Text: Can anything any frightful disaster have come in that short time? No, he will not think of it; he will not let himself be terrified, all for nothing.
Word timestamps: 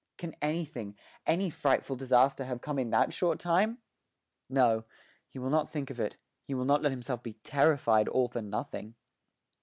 Can 0.17 0.35
anything 0.41 0.97
any 1.27 1.51
frightful 1.51 1.95
disaster 1.95 2.43
have 2.45 2.59
come 2.59 2.79
in 2.79 2.89
that 2.89 3.13
short 3.13 3.39
time? 3.39 3.77
No, 4.49 4.83
he 5.29 5.37
will 5.37 5.51
not 5.51 5.69
think 5.69 5.91
of 5.91 5.99
it; 5.99 6.17
he 6.43 6.55
will 6.55 6.65
not 6.65 6.81
let 6.81 6.91
himself 6.91 7.21
be 7.21 7.33
terrified, 7.33 8.07
all 8.07 8.27
for 8.27 8.41
nothing. 8.41 8.95